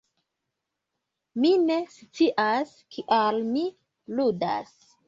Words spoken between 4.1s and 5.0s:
ludas